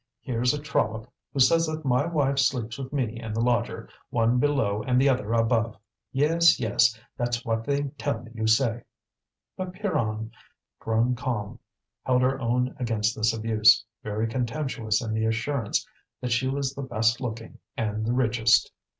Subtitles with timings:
[0.19, 4.39] "Here's a trollop who says that my wife sleeps with me and the lodger, one
[4.39, 5.77] below and the other above!
[6.11, 6.59] Yes!
[6.59, 6.97] yes!
[7.17, 8.81] that's what they tell me you say."
[9.55, 10.31] But Pierronne,
[10.79, 11.59] grown calm,
[12.03, 15.87] held her own against this abuse, very contemptuous in the assurance
[16.19, 18.71] that she was the best looking and the richest.